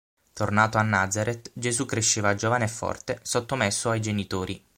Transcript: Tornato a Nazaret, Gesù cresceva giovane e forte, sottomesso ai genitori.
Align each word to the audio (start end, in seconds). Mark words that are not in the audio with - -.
Tornato 0.33 0.79
a 0.79 0.81
Nazaret, 0.81 1.51
Gesù 1.53 1.85
cresceva 1.85 2.33
giovane 2.33 2.63
e 2.63 2.67
forte, 2.69 3.19
sottomesso 3.21 3.91
ai 3.91 4.01
genitori. 4.01 4.65